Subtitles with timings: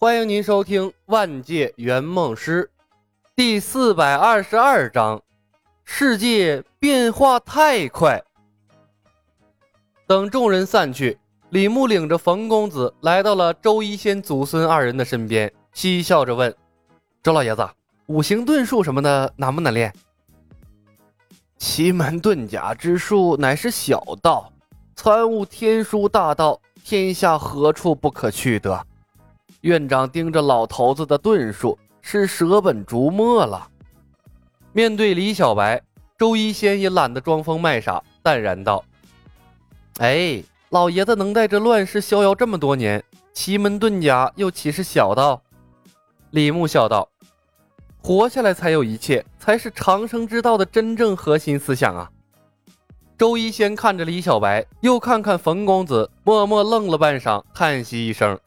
[0.00, 2.62] 欢迎您收听《万界圆梦师》
[3.34, 5.20] 第四百二十二章：
[5.82, 8.22] 世界变化太快。
[10.06, 11.18] 等众人散去，
[11.50, 16.54] 李牧领着冯公子来到了周一仙祖孙二人的身边，嬉笑着问
[17.20, 17.68] ：“周老爷子，
[18.06, 19.92] 五行遁术什么的难不难练？”
[21.58, 24.52] 奇门遁甲之术乃是小道，
[24.94, 28.86] 参悟天书大道，天下何处不可去得？
[29.62, 33.68] 院长盯着老头子的遁术，是舍本逐末了。
[34.72, 35.82] 面对李小白，
[36.16, 38.84] 周一仙也懒得装疯卖傻，淡然道
[39.98, 45.42] ：“哎，老爷子能在这乱世逍遥这么多年，奇门遁甲又岂是小道？”
[46.30, 47.08] 李牧笑道
[48.00, 52.10] ：“活下来才有一切，才是长生之道的真正核心思想啊！”
[53.18, 58.38] 周一仙看着李小白，又看看冯公子，默默愣了半晌，叹息一声。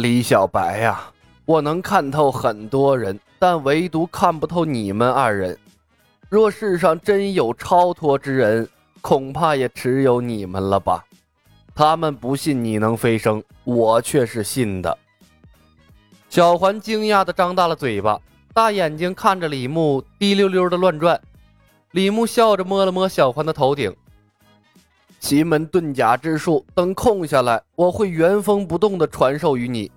[0.00, 0.98] 李小白呀，
[1.44, 5.58] 我能看透很多人，但唯独看不透你们二人。
[6.30, 8.66] 若世上真有超脱之人，
[9.02, 11.04] 恐怕也只有你们了吧？
[11.74, 14.96] 他们不信你能飞升，我却是信的。
[16.30, 18.18] 小环惊讶的张大了嘴巴，
[18.54, 21.20] 大眼睛看着李牧，滴溜溜的乱转。
[21.90, 23.94] 李牧笑着摸了摸小环的头顶。
[25.20, 29.92] 奇门遁甲之术，等空下来，我会原封不动的传授于你。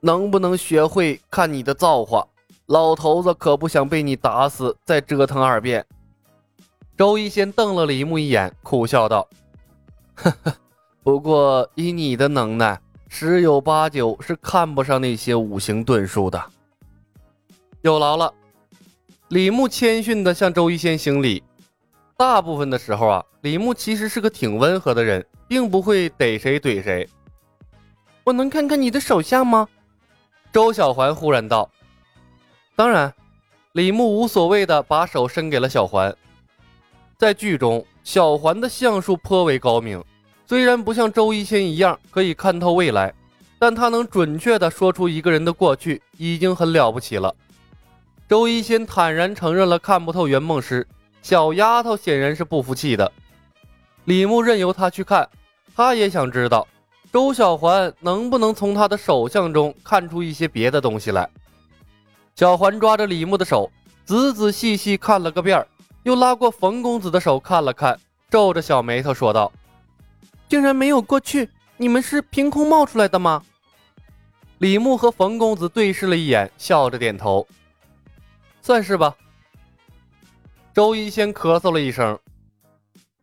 [0.00, 2.24] 能不能学会，看你的造化。
[2.66, 5.84] 老头子可不想被你打死，再折腾二遍。
[6.96, 9.26] 周一仙瞪了李牧一眼，苦笑道
[10.14, 10.54] ：“呵呵，
[11.02, 16.40] 不过以你的能耐，十有八九是看不上那些五行遁术的。”
[17.80, 18.32] 有劳了。
[19.28, 21.42] 李牧谦逊的向周一仙行礼。
[22.18, 27.06] 大部分的时候啊，李牧其实是个挺温和的人，并不会逮谁怼谁。
[28.24, 29.68] 我能看看你的手相吗？
[30.50, 31.70] 周小环忽然道
[32.74, 33.12] ：“当然。”
[33.72, 36.16] 李牧无所谓的把手伸给了小环。
[37.18, 40.02] 在剧中，小环的相术颇为高明，
[40.46, 43.12] 虽然不像周一仙一样可以看透未来，
[43.58, 47.34] 但他能准确的说出一个人的过去，已经很了不起了。
[48.26, 50.86] 周一仙坦然承认了看不透圆梦师。
[51.26, 53.10] 小丫头显然是不服气的，
[54.04, 55.28] 李牧任由她去看，
[55.74, 56.68] 他也想知道
[57.12, 61.28] 周小环能不能从他的手相中看出一些别的东西来。
[62.36, 63.68] 小环抓着李牧的手，
[64.04, 65.66] 仔仔细细看了个遍，
[66.04, 67.98] 又拉过冯公子的手看了看，
[68.30, 69.50] 皱着小眉头说道
[70.48, 73.42] ：“竟然没有过去，你们是凭空冒出来的吗？”
[74.58, 77.44] 李牧和冯公子对视了一眼，笑着点头
[78.62, 79.12] ：“算是吧。”
[80.76, 82.18] 周一仙咳嗽了一声：“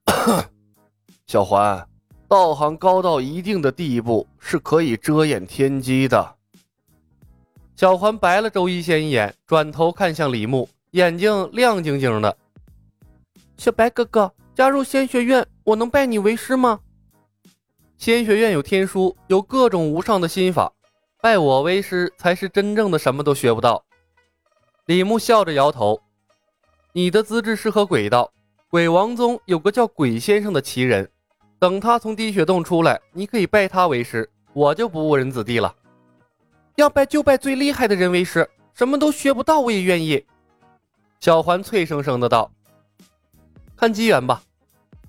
[1.28, 1.88] 小环，
[2.28, 6.36] 道行高到一定的地步，是可以遮掩天机的。”
[7.78, 12.36] 小环白了周一仙一眼，转头看向李牧，眼睛亮晶晶的。
[13.56, 16.80] “小白哥哥，加入仙学院，我能拜你为师吗？”
[18.00, 20.74] 仙学院有天书，有各种无上的心法，
[21.22, 23.86] 拜我为师才是真正的什么都学不到。
[24.88, 26.02] 李牧笑着摇头。
[26.96, 28.32] 你的资质适合鬼道，
[28.70, 31.10] 鬼王宗有个叫鬼先生的奇人，
[31.58, 35.74] 等他从滴血洞出来，你可以拜他为师，我就不误人子弟了。
[36.76, 40.24] 要拜就拜最厉害的人为师，什么都学不到我也愿意。
[41.20, 42.52] 小环脆生生的道
[43.76, 44.44] ：“看机缘吧。”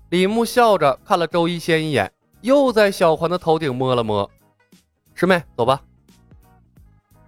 [0.08, 4.30] 李牧笑着看了周一仙一眼，又在小环的头顶摸了摸。
[5.12, 5.82] 师妹，走吧。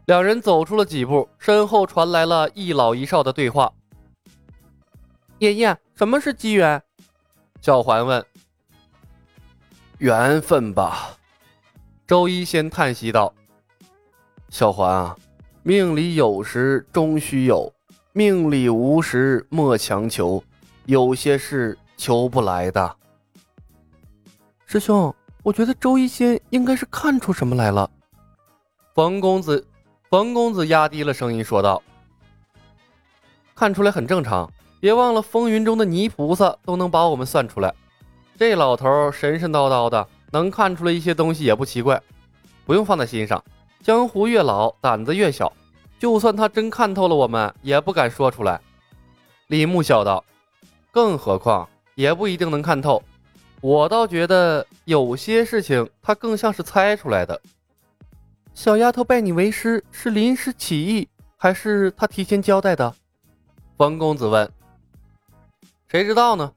[0.06, 3.70] 两人走出了几步，身后传来了一老一少的对话。
[5.38, 6.82] 爷爷，什么是机缘？
[7.60, 8.24] 小环问。
[9.98, 11.14] 缘分吧。
[12.06, 13.34] 周一仙叹息道
[14.48, 15.14] ：“小环啊，
[15.62, 17.70] 命里有时终须有，
[18.12, 20.42] 命里无时莫强求。
[20.86, 22.96] 有些事求不来的。”
[24.64, 27.90] 师兄，我觉得周一仙应该是看出什么来了。
[28.94, 29.66] 冯公子，
[30.08, 31.82] 冯公子压低了声音说道
[33.54, 34.50] ：“看出来很正常。”
[34.86, 37.74] 别忘了，风云中的泥菩萨都能把我们算出来。
[38.38, 42.00] 这老头神神叨叨的，能看出来一些东西也不奇怪，
[42.64, 43.42] 不用放在心上。
[43.82, 45.52] 江湖越老，胆子越小，
[45.98, 48.60] 就算他真看透了我们，也不敢说出来。
[49.48, 50.22] 李牧笑道
[50.92, 53.02] ：“更何况，也不一定能看透。
[53.60, 57.42] 我倒觉得有些事情，他更像是猜出来的。”
[58.54, 62.94] 小丫头拜你为师，是临时起意，还是他提前交代的？
[63.76, 64.48] 冯公子问。
[65.88, 66.52] 谁知道呢？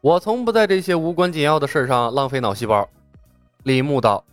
[0.00, 2.88] 我从不在这些无关紧要的事上浪费脑细胞。
[3.64, 4.24] 李牧道：“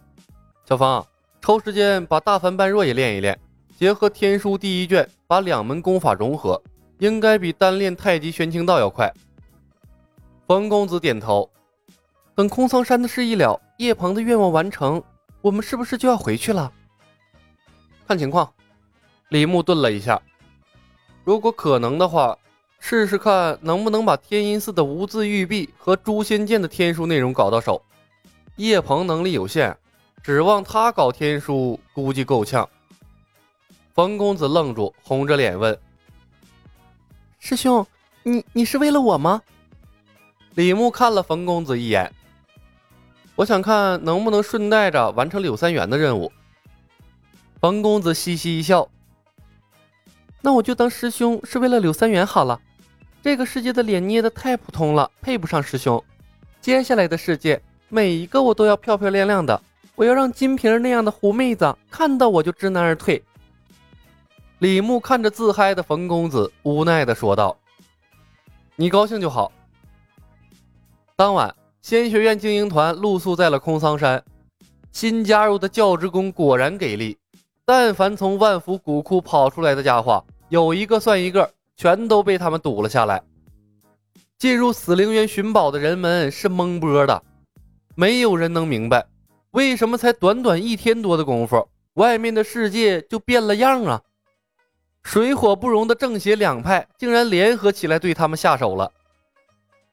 [0.66, 1.06] 小芳，
[1.42, 3.38] 抽时间把大凡般若也练一练，
[3.78, 6.62] 结合天书第一卷，把两门功法融合，
[7.00, 9.14] 应该比单练太极玄清道要快。
[10.48, 11.50] 冯公子点头。
[12.34, 15.04] 等空桑山的事一了，叶鹏的愿望完成，
[15.42, 16.72] 我们是不是就要回去了？
[18.08, 18.50] 看情况。
[19.28, 20.20] 李牧顿了一下，
[21.26, 22.36] 如果可能的话，
[22.80, 27.82] 试试看能不能把天音寺的无字玉璧和诛仙剑的天书内容搞到手。
[28.56, 29.78] 叶鹏能力有限。
[30.22, 32.68] 指望他搞天书，估计够呛。
[33.94, 35.80] 冯公子愣住，红着脸问
[37.40, 37.88] ：“师兄，
[38.24, 39.42] 你你是为了我吗？”
[40.56, 42.14] 李牧看了冯公子一眼
[43.36, 46.32] ：“我想看能不能顺带着完成柳三元的任务。”
[47.62, 48.90] 冯公子嘻嘻一笑
[50.42, 52.60] ：“那我就当师兄是为了柳三元好了。
[53.22, 56.04] 这个世界的脸捏的太普通了，配不上师兄。
[56.62, 59.62] 接下来的世界，每一个我都要漂漂亮亮的。”
[60.00, 63.22] 我要让金瓶那样的狐妹子看到我就知难而退。
[64.60, 67.58] 李牧看着自嗨的冯公子，无奈的说道
[68.78, 69.52] ：“你高兴就好。”
[71.18, 74.24] 当晚，仙学院精英团露宿在了空桑山。
[74.94, 77.18] 新加入的教职工果然给力，
[77.66, 83.24] 但凡从万福古窟跑出来的家伙，有一个算一个，全都被他们堵了下来。
[84.38, 87.24] 进入死灵园寻宝的人们是懵波的，
[87.96, 89.06] 没有人能明白。
[89.52, 94.02] 为什么才短短一天多的功夫，外面的世界就变了样啊？
[95.04, 98.92] 水火不容的正邪两派竟然联合起来对他们下手了。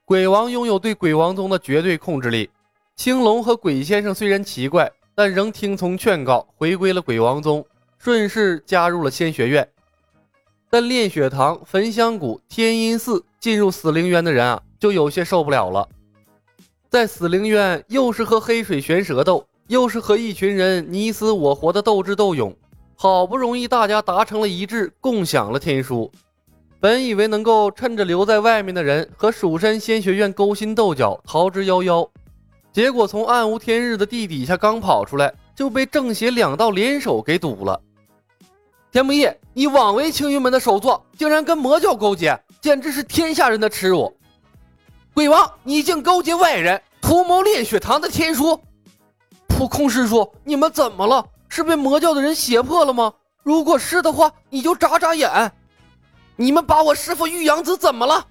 [0.04, 2.50] 鬼王拥有对鬼王宗的绝对控制力，
[2.96, 7.64] 青龙和鬼先生虽然奇怪，但仍听从劝告回归了鬼王宗，
[7.96, 9.68] 顺势加入了仙学院。
[10.76, 15.88] 但炼血堂、焚香谷、天阴寺进入死灵渊的人啊，就有些受不了了。
[16.90, 22.54] 在死灵渊，又是和黑水玄蛇斗，又是和一群人你死我活的斗智斗勇。
[22.94, 26.12] 好不容易大家达成了一致，共享了天书，
[26.78, 32.06] 本以为能够趁着留在外面的人和蜀山仙学院勾心斗角，逃之夭夭。
[32.70, 37.80] 结果从暗无天日的地底下刚跑出来，就被正邪两道联手给堵了。
[38.92, 44.16] 田不易，你枉为青云门的首座，竟然跟魔教勾结，简直是天下人的耻辱！
[45.12, 48.58] 鬼王，你竟勾结外人，图谋炼血堂的天书！
[49.48, 51.24] 普空师叔，你们怎么了？
[51.48, 53.12] 是被魔教的人胁迫了吗？
[53.42, 55.52] 如果是的话，你就眨眨眼。
[56.36, 58.26] 你们把我师傅玉阳子怎么了？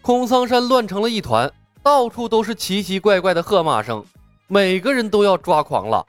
[0.00, 1.50] 空桑山乱成了一团，
[1.82, 4.04] 到处都是奇奇怪怪的喝骂声，
[4.46, 6.06] 每个人都要抓狂了。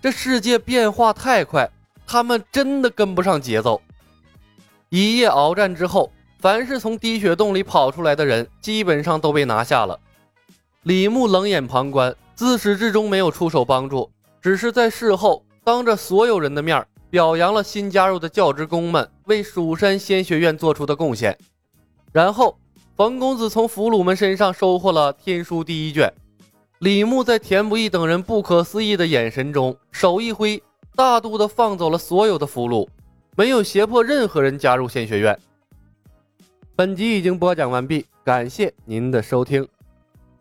[0.00, 1.68] 这世界变化太快，
[2.06, 3.80] 他们真的跟不上节奏。
[4.88, 6.10] 一夜鏖战之后。
[6.38, 9.98] 凡是从滴血洞里跑出来的人，基本上都被拿下了。
[10.82, 14.08] 李牧冷眼旁观，自始至终没有出手帮助，
[14.42, 21.36] 只是在事后当着所有人的面表扬了新加入的教职工们为蜀山仙学院做出的贡献。
[22.12, 22.56] 然后，
[22.96, 26.12] 冯公子从俘虏们身上收获了天书第一卷。
[26.80, 30.62] 李牧在田不易等人不可思议的眼神中，手一挥，
[30.96, 32.88] 大度的放走了所有的俘虏，
[33.36, 35.38] 没有胁迫任何人加入仙学院。
[36.74, 39.68] 本集已经播讲完毕，感谢您的收听。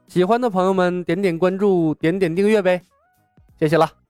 [0.08, 2.82] 喜欢的朋友们点点关注，点点订阅呗，
[3.60, 4.05] 谢谢了。